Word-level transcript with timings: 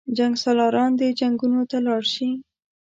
جنګسالاران 0.17 0.91
دې 0.99 1.07
جنګونو 1.19 1.61
ته 1.69 1.77
لاړ 1.85 2.01
شي. 2.13 2.29